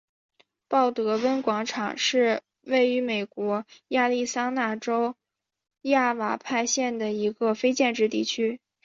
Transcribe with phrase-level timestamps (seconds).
[0.67, 5.13] 鲍德温广场是位于美国亚利桑那州
[5.83, 8.59] 亚瓦派县的一个非建制地区。